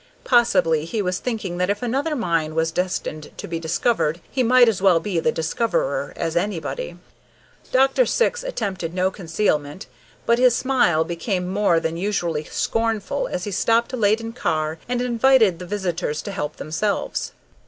[0.23, 4.67] Possibly he was thinking that if another mine was destined to be discovered he might
[4.67, 6.97] as well be the discoverer as anybody.
[7.71, 8.07] Dr.
[8.07, 9.85] Syx attempted no concealment,
[10.25, 15.03] but his smile became more than usually scornful as he stopped a laden car and
[15.03, 17.33] invited the visitors to help themselves.